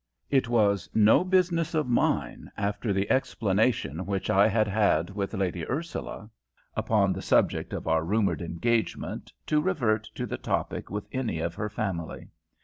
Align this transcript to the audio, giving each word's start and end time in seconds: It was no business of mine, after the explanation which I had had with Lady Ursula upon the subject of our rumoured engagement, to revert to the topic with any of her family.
It 0.31 0.49
was 0.49 0.89
no 0.95 1.23
business 1.23 1.75
of 1.75 1.85
mine, 1.87 2.51
after 2.57 2.91
the 2.91 3.07
explanation 3.11 4.07
which 4.07 4.31
I 4.31 4.47
had 4.47 4.67
had 4.67 5.11
with 5.11 5.35
Lady 5.35 5.63
Ursula 5.69 6.27
upon 6.75 7.13
the 7.13 7.21
subject 7.21 7.71
of 7.71 7.87
our 7.87 8.03
rumoured 8.03 8.41
engagement, 8.41 9.31
to 9.45 9.61
revert 9.61 10.05
to 10.15 10.25
the 10.25 10.39
topic 10.39 10.89
with 10.89 11.07
any 11.13 11.37
of 11.37 11.53
her 11.53 11.69
family. 11.69 12.29